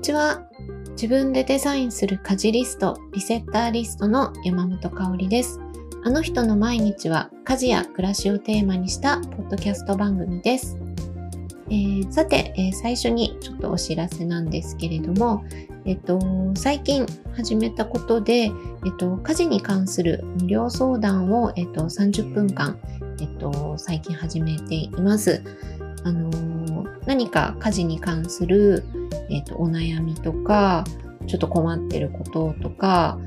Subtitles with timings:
[0.00, 0.46] にちは。
[0.92, 5.60] 自分でデザインする家事リスト、リセッターリストの山本香里です。
[6.02, 10.78] あの人の毎日は家事や暮らしをテーマにしたポッドキャスト番組です。
[11.68, 15.44] えー、さて、えー、最初にちょっとお知らせなんですけれども、
[15.84, 16.18] えっと、
[16.54, 17.04] 最近
[17.36, 18.52] 始めたことで、えっ
[18.98, 22.78] と、家事に関する無料相談を、えっと、30分間、
[23.20, 25.42] えっと、最近始めています。
[26.04, 28.84] あの何か家事に関する、
[29.30, 30.84] えっと、お悩みとか、
[31.26, 33.18] ちょっと困ってることとか、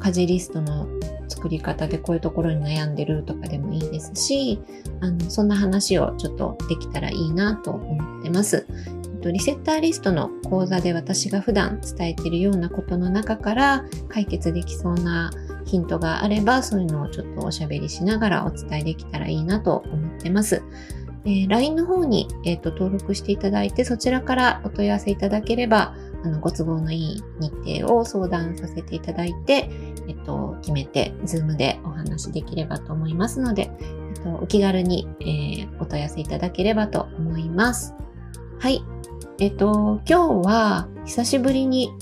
[0.00, 0.88] 家事リストの
[1.28, 4.60] 作り方でこういうところに悩んでるとかでもいいですし、
[5.00, 8.66] あのそんな話をちょっとできたらいいなと思ってます。
[9.30, 15.30] リセッターリストの講座で私が普段伝えているようなことの中から解決できそうな
[15.64, 20.62] ヒントがあればそういうのをちょっとおしゃべりしながらお伝えできたらいいなと思ってます。
[21.24, 29.68] えー、LINE の方に、えーと、登録していただいてそちらからお問い合わせいただければあのご都合のいい日程を相談させていただいて、
[30.08, 37.94] えっと、決めて、ズームでお話しできればと思いますので、えっと、お気軽に、えー、お問い合わせいただければと思います。
[38.60, 38.84] はい。
[39.40, 41.92] えっと、今日は久しぶりに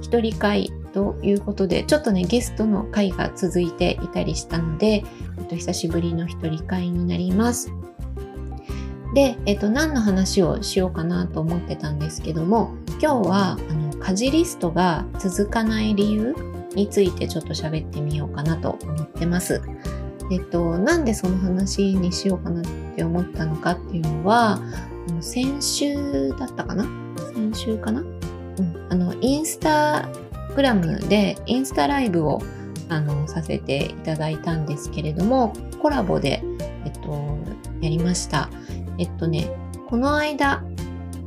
[0.00, 5.04] 一人会ということで、ちょっとね、ゲストの会が続いていたりしたので、
[5.38, 7.72] えっと、久しぶりの一人会になります。
[9.16, 16.36] で、えっと、何の話をしようかなと思ってたんですけども、今日は、あの、家事リストが続かない理由
[16.74, 19.62] についてちょっと喋ってみようかなと思ってます。
[20.30, 24.60] えっと、なんでその話にしようかなって思ったのかっていうのは、
[25.22, 26.86] 先週だったかな？
[27.34, 28.02] 先週かな？
[28.02, 28.86] うん。
[28.90, 30.10] あの、インスタ
[30.54, 32.42] グラムでインスタライブを
[32.90, 36.42] あのさせていただいたんですけれども、コラボで、
[36.84, 37.38] えっと、
[37.80, 38.50] やりました。
[38.98, 39.50] えっとね、
[39.88, 40.64] この間、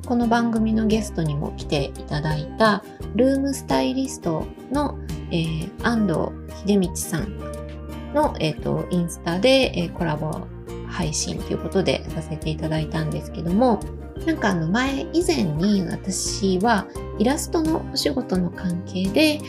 [0.05, 2.83] この番組のゲストにも来ていただいた
[3.15, 4.97] ルームスタイリストの
[5.31, 6.31] えー、安藤
[6.65, 7.37] 秀道さん
[8.13, 10.47] の、えーと、インスタで、えー、コラボ
[10.87, 13.79] 配信ということでさせていただいたんですけども
[14.25, 16.87] なんかあの前以前に私は
[17.19, 19.43] イラストのお仕事の関係で一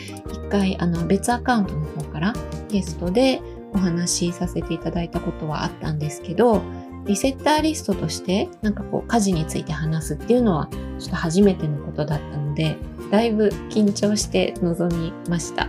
[0.51, 2.35] 回あの別アカウントの方から
[2.69, 3.41] ゲストで
[3.73, 6.63] お話しさせていただいたことはあったんですけど
[7.07, 10.69] リセッターリストとしてなんかこう家事について話すっていうのは
[10.99, 12.77] ちょっと初めてのことだったので
[13.11, 15.69] だいぶ緊張して臨みました。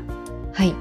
[0.54, 0.76] はい。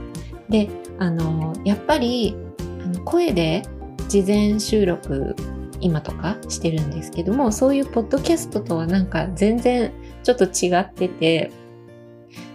[0.51, 0.69] で、
[0.99, 3.63] あの、やっぱり、あの声で
[4.09, 5.37] 事前収録
[5.81, 11.51] 今とかしてるんですけども、そういうポッドキャストとはなんか全然ちょっと違ってて、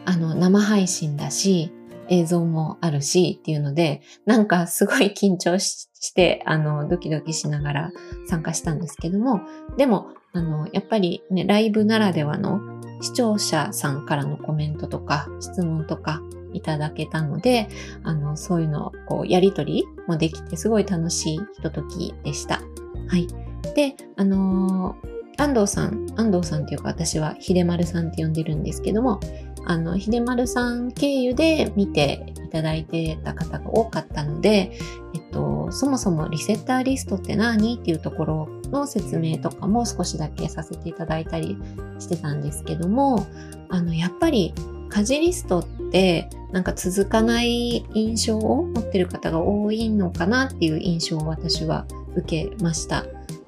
[0.05, 1.71] あの、生配信だし、
[2.09, 7.91] 映像もあるしっていうので、なんかすごい緊張して、あの、ドキドキしながら
[8.27, 9.41] 参加したんですけども、
[9.77, 12.59] でも、あの、やっぱりね、ライブならではの
[13.01, 16.21] 視聴者さんからのコメントとか質問とか
[16.53, 17.67] いただけたので、
[18.03, 22.61] あの、そういうのをこうやりとりもできてすごい楽しいひとときでした。
[23.07, 23.27] はい。
[23.75, 29.19] で、あのー、安藤さん、安藤さんっていうか私は秀丸さんって呼んでるんですけども、
[29.65, 34.77] あの、秀丸さん経由で見ていただいてた方が多かったので、
[35.13, 41.57] えっと、そもそもリセッターリストって何っていうところの説明とかも少しだけさせていただいたり
[41.99, 43.25] してたんですけども、
[43.69, 44.53] あの、やっぱり
[44.89, 53.05] 家事リストってなんか続かない印象を持ってる方が多いのかなっていう印象を私は受けました。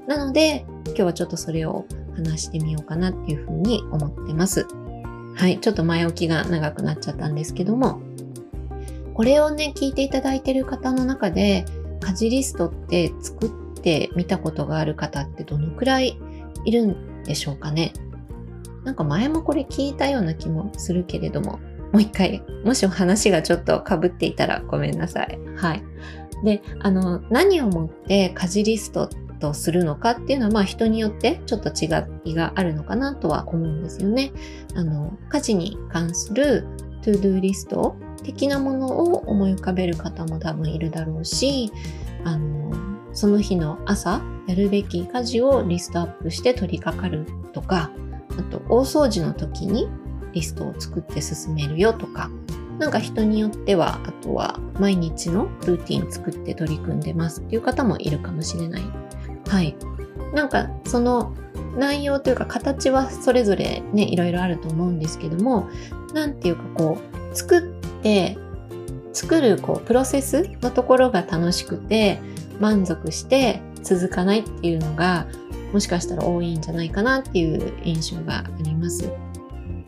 [0.08, 1.86] なので、今日はちょっとそれを
[2.16, 4.66] 話してみようかなっていうふうに思ってます。
[5.38, 8.02] はい、ちょっと前置きが長くなっちゃったんですけども、
[9.14, 11.64] これをね、聞いていただいている方の中で、
[12.02, 13.50] 家事リストって作っ
[13.82, 16.20] てみたことがある方ってどのくらい
[16.66, 17.94] いるんでしょうかね。
[18.84, 21.60] なんか前もこれ聞いたような気もするけれども、
[21.92, 25.40] もう一回、もし話がちょっと被っていたらごめんなさい。
[25.56, 25.84] はい。
[26.44, 29.10] で、あの、何をもって家事リストっ
[29.40, 31.88] とするのかっていうのは、まあ人によってちょっと違
[32.26, 34.32] いがあるのかなとは思うんですよね。
[34.76, 36.66] あの、家事に関する
[37.02, 41.72] to-do リスト的なものを思い浮かべる方も多分いるだろうし、
[42.24, 42.72] あの、
[43.14, 47.92] その日の朝やるべき家事をリストアップして取り掛かるとか、
[48.38, 49.88] あと大掃除の時に
[50.34, 52.30] リストを作って進めるよとか、
[52.80, 58.84] なんか人によっては、あとは毎日のルーティン作って取り組んでますっていう方もいるかもしれない
[59.48, 59.76] はい。
[60.34, 61.36] なんかその
[61.78, 65.70] 内容というか形はそれぞれね、いろいろあると思うんですけども、
[66.14, 66.98] なんていうかこ
[67.32, 67.62] う、作っ
[68.02, 68.38] て、
[69.14, 72.20] 作るこうプロセスのところが楽しくて、
[72.60, 75.28] 満足して続かないっていうのが、
[75.74, 79.12] もしかしたら多いんじゃないかなっていう印象があります。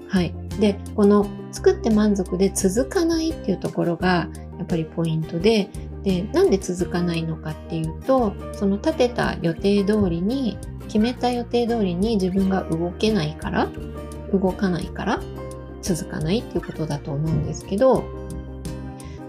[0.07, 0.33] はい。
[0.59, 4.27] で、この作って満足で続かないっていうところが
[4.57, 5.69] やっぱりポイントで、
[6.03, 10.57] で、なんで続かないのかっていうと、その立てた予定通りに、
[10.87, 13.69] 決めた予定通りに自分が動けないから、
[14.33, 15.19] 動かないから
[15.81, 18.03] 続かないっていうことだと思うんですけど、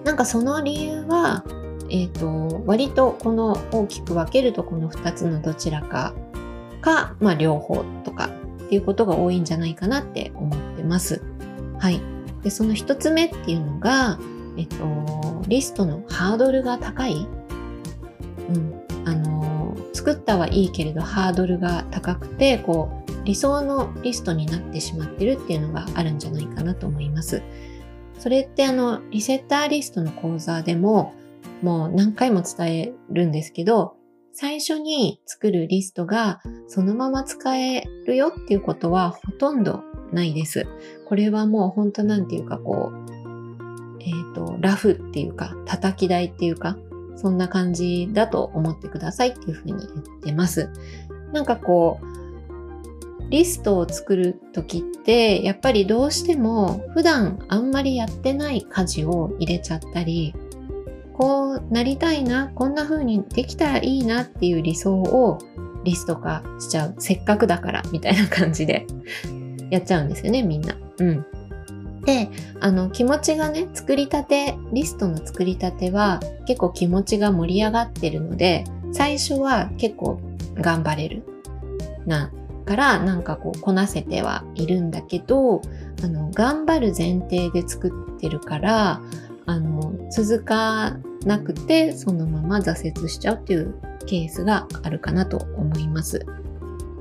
[0.04, 1.44] なんかその理由は、
[1.90, 6.14] えっ、ー、と、割とこの大きく分けるとこの2つのどちらか
[6.80, 11.22] か、まあ両方とかっていうことが多いんじゃないかなって思ってます。
[11.78, 12.00] はい。
[12.42, 14.18] で、その1つ目っていうのが、
[14.56, 17.26] えっ、と、リストのハードルが高い？
[18.48, 18.80] うん。
[19.04, 27.42] あの、作ったはいいけれどハードルが高くて、こう、理想のリストになってしまってるっていうのがあるんじゃないかなと思います。
[28.18, 31.14] それってあの、リセッターリストの講座でも、
[31.62, 33.96] もう何回も伝えるんですけど、
[34.32, 39.82] 最初に作るリストがそのまま使えるよっていうことはほとんど
[40.12, 40.66] ないです。
[41.08, 43.19] これはもう本当なんていうかこう、
[44.00, 46.76] え、ー、と、ラフっていうか、叩き台っていうか、
[47.16, 50.70] そんな感じだと思ってくださいっていうふうに言ってます。
[51.32, 52.20] なんかこう、
[53.30, 60.34] リストを作る時ってやっぱりどうしても普段あんまりやってない家事を入れちゃったり
[61.12, 65.38] こうなりたいなこんな風にできたらいいなっていう理想を
[65.84, 68.86] リスト化しちゃうせっかくだからみたいな感じで
[69.70, 70.76] やっちゃうんですよねみんな。
[70.98, 71.24] うん。
[72.04, 72.30] で
[72.60, 80.20] あの気持ちがね作りたてリストの作りたては結構気持ちが盛り上がってるので最初は結構
[80.54, 81.22] 頑張れる
[82.06, 82.32] な
[82.64, 85.60] からなんかこうこなせてはいるんだけど
[86.02, 89.02] あの頑張る前提で作ってるから
[89.46, 93.74] あの続かなくてそのまま挫折しちゃうっていう
[94.06, 96.24] ケースがあるかなと思います。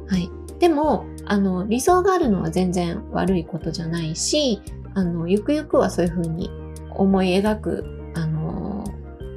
[0.07, 0.29] はい。
[0.59, 4.61] でも、あの、理想があるのは全然悪いことじゃないし、
[4.95, 6.49] あの、ゆくゆくはそういうふうに
[6.91, 8.83] 思い描く、あの、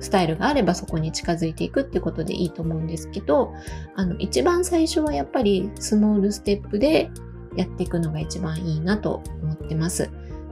[0.01, 3.53] スタイルがあればそこに近づいていくってことでいいと思うんですけど、
[3.95, 7.11] あの、一番最初はやっぱりスモールステップで
[7.57, 10.11] やっていくのが一番いいなと思ってます。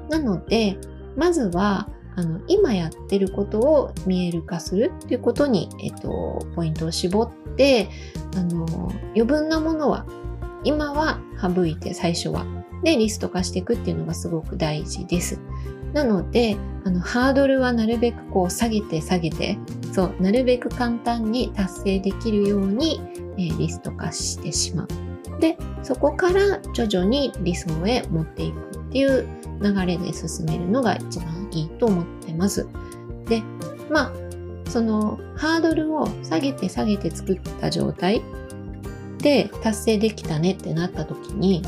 [0.08, 0.78] なので、
[1.16, 7.88] まずは、あの今やってることを見える化するっていうことに、えっと、ポイントを絞って
[8.36, 8.66] あの
[9.14, 10.06] 余分なものは
[10.64, 12.44] 今は省いて最初は
[12.82, 15.38] でリスト化していくっていうのがすごく大事です。
[15.92, 19.58] なのであのハードルはなるべくこう下げて下げて
[19.92, 23.00] そうなるべく簡単に達成できるように、
[23.36, 24.88] えー、リスト化してしまう。
[25.40, 29.26] でそこから徐々に理想へ持っていくっていう
[29.62, 32.66] 流れで進めるのが一番いいと思ってます。
[33.26, 33.42] で、
[33.90, 34.12] まあ、
[34.68, 38.22] そのハードルを下げて下げて作った状態
[39.18, 41.62] で達成できたねってなった時に、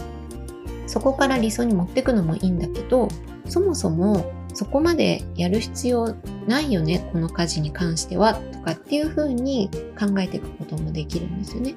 [0.92, 3.08] そこから理想に持っていくのもいいんだけど、
[3.48, 6.14] そもそもそこまでやる必要
[6.46, 11.74] ないよね、この家事に関しては、とかっていう風に考えていくこともできるんですよね。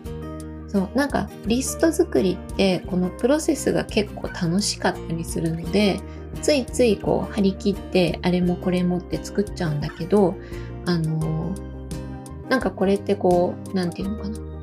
[0.67, 6.01] そうなんかリスト作りってこのプロセスが結構楽しかったりするので
[6.41, 10.35] ついついこう張り切ってあれもこれもって作っちゃうんだけど
[10.85, 11.55] あの
[12.49, 14.54] なんかこれってこう何て言うのかな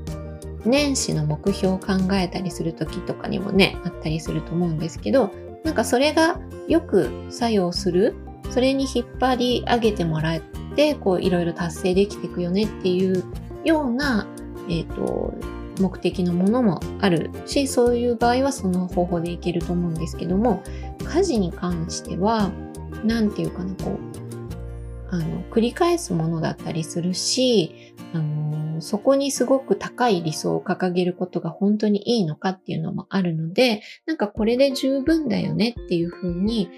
[0.64, 5.33] 年始の目標を考えたりする時とかにもねあったりすると思うんですけど
[5.64, 8.14] なんかそれがよく作用する
[8.50, 10.40] それに引っ張り上げてもらっ
[10.75, 13.25] てこういろいろ達成できていくよねっていう
[13.64, 14.26] ような、
[14.69, 15.35] えっ、ー、と
[15.81, 20.62] 目的のものもあるしそういう場合はその方法でいけると思うんですけども
[21.04, 22.50] 家事に関しては
[23.04, 36.71] 何て言うかなこうあの繰り返すものだったりするしあのそこにすごく高い理想を掲げることが本当にいいのかっていうのもあるのでなんかこれで十分だよねっていうふうに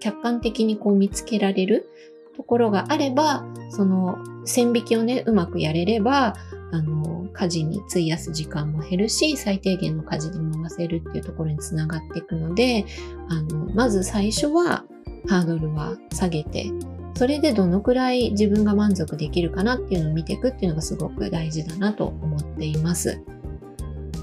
[0.00, 1.88] 客観的にこう見つけられる
[2.36, 6.34] ところがあればその線引きをねうまくやれれば
[6.70, 12.84] あの、家事に費やす時間も減るし、最低限の家事で回せるっていうところにつながっていくので、
[13.28, 14.84] あの、まず最初は
[15.28, 16.70] ハードルは下げて、
[17.18, 23.20] それでどのくらい自分が満足できるかなっていうのを見ていくっていうのがすごく大事だなと思っています。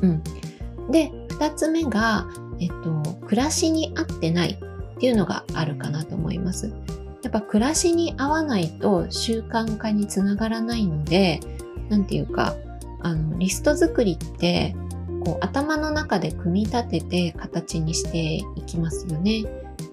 [0.02, 0.24] うん。
[0.92, 2.26] で、二つ目が、
[2.62, 6.74] えっと、暮らしに合ってないっていうのがあるかなと思います。
[7.22, 11.42] やっぱ暮らしに合わないと習慣化につながらないので、
[11.90, 12.56] 何て言うか
[13.02, 14.74] あのリスト作りって
[15.26, 19.44] こう頭の中で組み立てて形にしていきますよね。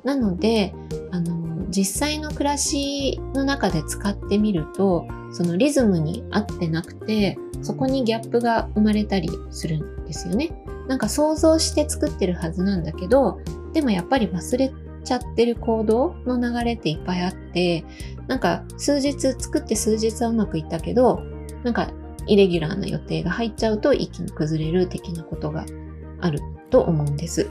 [0.04, 0.72] なので
[1.10, 1.41] あの
[1.74, 10.52] 実際の暮らしの中で使ってみるとそのリズムに合ってなくてそこにギャップが生まれたりするんですよね。
[10.88, 13.40] なんか想像して作ってるはずなんだけど
[13.72, 17.84] でもやっぱり忘れちゃってる行動の流れっていっぱいあって、
[18.28, 21.20] なんか数日作って数日はうまくいったけど、
[21.64, 21.90] なんか
[22.26, 25.66] イレギュラーな予定が入っちゃうと一気に崩れる的なことが
[26.20, 27.50] あると思うんです。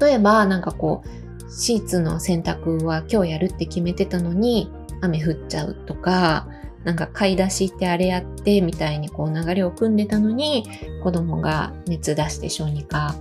[0.00, 1.08] 例えば、なんかこう、
[1.48, 6.48] シーツの洗濯は今日やるって決めてたのに雨降っちゃうとか、
[6.84, 10.64] なんか買い出しってあれやってみたいにこう流れを組んでたのに
[11.02, 13.14] 子供が熱出して小児科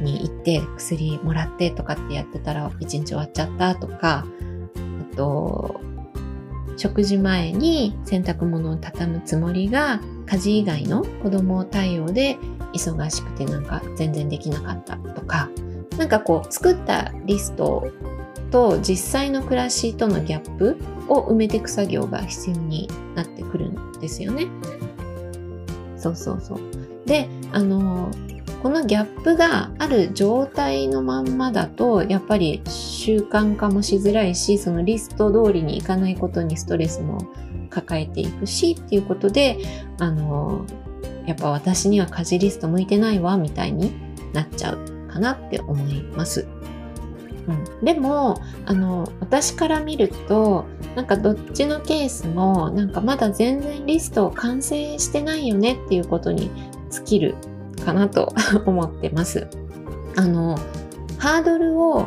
[0.00, 4.26] に行って薬もらってとかってやってたら一日終わっちゃったとか、
[5.12, 5.80] あと、
[6.78, 12.38] 食事前に洗濯物を畳むつもりが家事以外の子供対応で
[12.72, 15.50] 忙しくてなんか全然できなかったとか、
[15.98, 17.90] なんかこう作ったリスト
[18.50, 24.46] と実際の暮らしとのギャップを埋めていく作業が必要になってくるんですよね。
[25.96, 26.58] そうそうそう。
[27.06, 28.10] で、あの、
[28.62, 37.26] このギャップがある状態のまんまだと、やっぱり習慣化もしづらいし、そのリスト通りにいかないことにストレスも
[37.70, 39.58] 抱えていくし、っていうことで、
[39.98, 40.64] あの、
[41.26, 43.92] やっぱ私には家事リスト向いてないわ、みたいに
[44.32, 46.46] なっちゃうかなって思います。
[47.48, 50.64] うん、でもあの私から見ると
[50.94, 56.50] なんかどっちのケースもなんかまだ全然リストを完成してないよねっていうことに
[56.90, 57.34] 尽きる
[57.84, 58.32] かなと
[58.66, 59.48] 思ってます。
[60.16, 60.56] あの、
[61.18, 62.06] ハードルを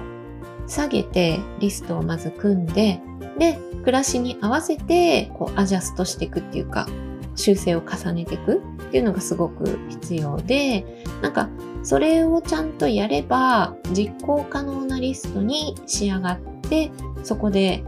[0.67, 3.01] 下げてリストをまず組んで、
[3.37, 6.87] で、暮らしに合わせてこうアジャストしていくっていうか、
[7.35, 11.49] 修正を重ねていくっていうのがすごく必要で、なんか
[11.85, 16.91] それをちゃんとやれば実行可能なリストに仕上がって、
[17.23, 17.83] そこで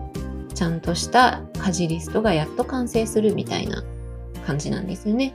[0.54, 3.84] ちゃんとした家事リストがやっと完成するみたいな
[4.46, 5.34] 感じなんですよね。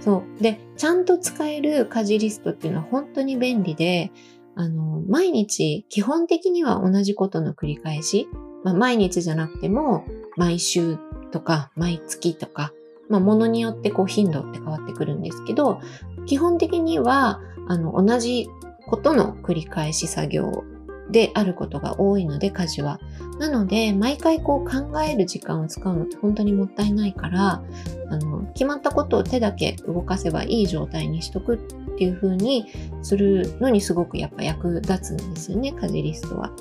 [0.00, 0.42] そう。
[0.42, 4.10] で、ちゃんと使える家事リストっていうのは本当に便利で、
[4.54, 8.26] あの、毎日基本的には同じことの繰り返し、
[8.64, 10.96] まあ、毎日じゃなくても、毎週
[11.30, 12.72] とか、毎月とか、
[13.08, 15.80] まあ、ものによってこう頻度って変わってくるんですけど、
[16.26, 18.48] 基本的には、あの、同じ
[18.86, 20.64] ことの繰り返し作業
[21.10, 23.00] であることが多いので、家事は。
[23.38, 27.62] なので、毎回こう考える時間を使うのって本当にもったいないから、
[28.10, 31.58] あの、決まったことを手だけ動かせばいい状態にしとくっ
[31.96, 32.66] ていう風に
[33.02, 36.52] するのにすごくやっぱ役立つんですよね、家事リストは。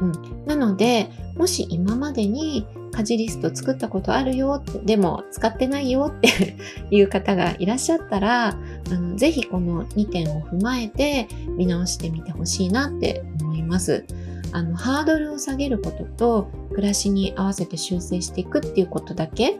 [0.00, 0.44] うん。
[0.46, 6.56] なので、もし今までに家事リスト作ったことあるよって、でも使ってないよって
[6.94, 8.54] いう方がいらっしゃったら、あ
[8.90, 14.04] のぜひこの2点を踏まえて見直してみてほしいなって思います。
[14.52, 19.58] あの、ハードルを下げることと、暮らしに合わせて修正していくっていうことだけ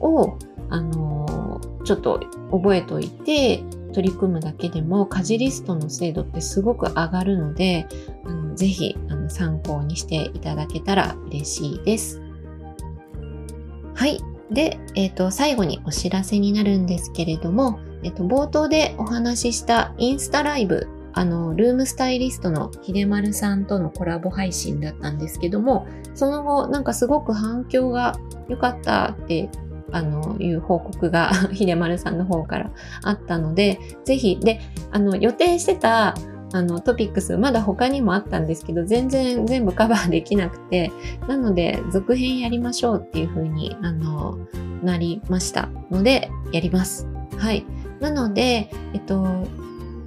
[0.00, 0.38] を、
[0.70, 2.20] あのちょっと
[2.52, 7.86] 覚えておいて、取り組むだけでも家事リストの精度ってすごく上がるので、
[8.24, 12.29] あのぜひあの参考にしていただけたら嬉しいです。
[14.00, 14.18] はい。
[14.50, 29.50] で、えっ、ー、と、最後にお知らせになるんですけれども、えっ、ー、と、冒頭でお話ししたインスタライブ、あの、ルームスタイリストの秀丸さんとのコラボ配信だったんですけども、その後、なんかすごく反響が良かったって
[29.92, 32.70] あの、いう報告が 秀丸さんの方から
[33.02, 34.60] あったので、ぜひ、で、
[34.92, 36.14] あの、予定してた
[36.52, 40.90] あのトピックスまだ他にもあったんですけど全然全部カバーできなくて
[41.28, 44.38] なので続編やりましょうっていう風にあの
[44.82, 45.68] なりました。
[45.90, 47.06] のでやります。
[47.36, 47.64] はい。
[48.00, 49.46] なのでえっと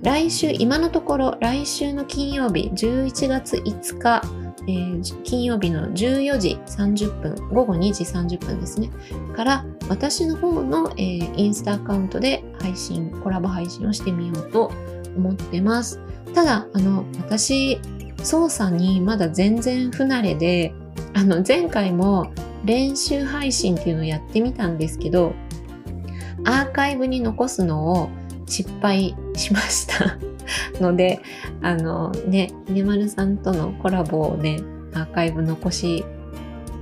[0.02, 4.22] 来週今のところ来週の金曜日11月5日
[4.66, 8.90] えー、金曜日の14時30分、午後2時30分ですね、
[9.36, 14.72] から私の方の、えー、インスタアカウントで配信、コラボ配信をしてみようと
[15.16, 16.00] 思ってます。
[16.34, 17.80] ただ、あの、私、
[18.24, 20.74] 操作にまだ全然不慣れで、
[21.14, 22.32] あの、前回も
[22.66, 25.34] 練習配信っていうのをやってみたんですけど、
[26.46, 28.10] アーカイブに残すのを
[28.46, 30.18] 失敗しました
[30.82, 31.20] ので、
[31.62, 34.62] あのね、ひねまるさんとのコラボをね、
[34.94, 36.06] アーカイブ残し、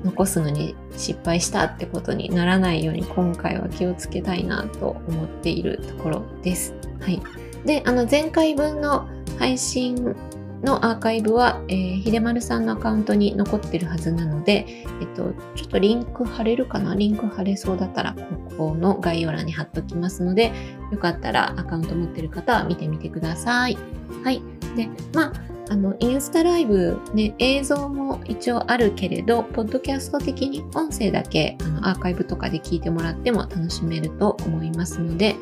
[0.04, 6.74] 残すのに失敗したってことにならないように今回は気をつけたいなと思っているところです。
[7.00, 7.22] はい。
[7.66, 10.16] で、あの前回分の配信
[10.64, 14.66] のアーカイブは、えー、ひでまるさんのアカウントに残ってるはずなので、
[15.02, 16.94] えっと、ちょっとリンク貼れるかな？
[16.94, 20.52] リンク貼れそうだったら、ここの概要欄に貼っときますので、
[20.92, 23.78] よかったらアカウント持ってる方は見てみてください。
[24.24, 24.44] はい。
[24.76, 25.34] で、まあ、
[25.70, 35.36] あの、インスタライブね、映像も一応あるけれど、ポッドキャスト的に音声だけあのアーカイブとかで聞いてもらっても楽しめると思いますので、よ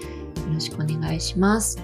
[0.54, 1.82] ろしくお願いします。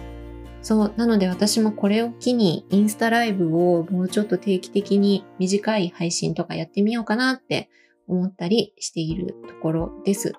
[0.65, 0.93] そう。
[0.97, 7.69] なので私もこれを機にインスタライブをもうちょっと定期的に短い配信とかやってみようかなって
[8.07, 10.33] 思ったりしているところです。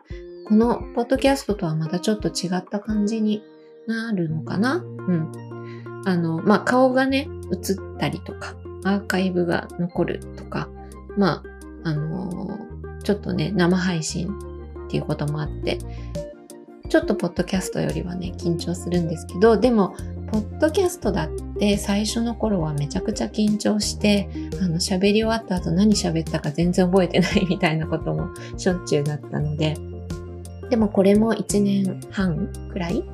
[0.49, 3.41] このポッドキャストとはまたちょっと違った感じに
[3.87, 4.79] なるのかな？
[4.79, 5.33] うん。
[6.05, 10.69] あの、まあ、顔がね、映ったりとか、アーカイブが残るとか、
[11.17, 11.45] ま
[11.85, 14.29] あ、あのー、ちょっとね、生配信
[14.87, 15.79] っていうこともあって、
[16.89, 19.97] ちょっとポッドキャストよりはね、緊張するんですけど、でも、
[20.31, 21.29] ポッドキャストだっ
[21.59, 24.29] て最初の頃はめちゃくちゃ緊張して、
[24.61, 29.77] あの、喋り終わった後何喋ったか全然覚えてないみたいなこともしょっちゅうだったので、
[30.69, 33.05] でもこれも1年半くらい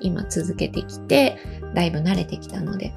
[0.00, 1.36] 今続けてきて、
[1.74, 2.94] だいぶ慣れてきたので、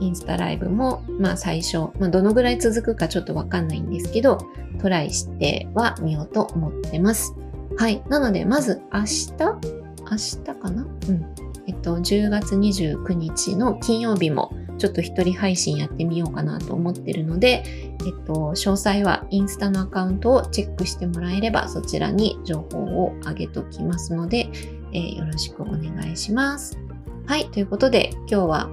[0.00, 4.38] インスタライブも、まあ最初、まあどのぐらい続くかちょっとわかんないんですけど、
[4.80, 7.34] トライしてはみようと思ってます。
[7.76, 8.02] はい。
[8.08, 9.32] なので、まず明日？
[9.38, 10.86] 明日かな？
[11.08, 11.43] うん。
[11.84, 17.62] と、10月29日の金曜日もちょっと一人配信やってみようかなと思ってるので、
[18.04, 24.48] えっと、詳細はインスタのアカウントをチェックしてもらえればそちらに情報を上げときますので、
[24.92, 26.78] えー、よろしくお願いします。
[27.26, 28.70] はい、ということで今日は、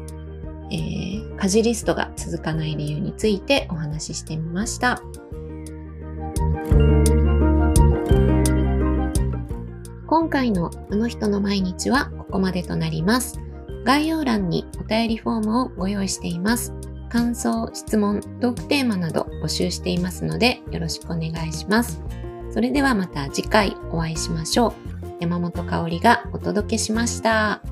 [0.72, 5.02] えー、家事リストが続かない理由についてお話ししてみました。
[10.12, 13.40] 今回のあの人の毎日はここまでとなります。
[13.86, 16.74] 概要欄にお便りフォームをご用意しています。
[17.08, 22.02] 感想、質問、トークテーマなど募集していますのでよろしくお願いします。
[22.50, 24.74] それではまた次回お会いしましょう。
[25.22, 27.71] 山本香里がお届けしました。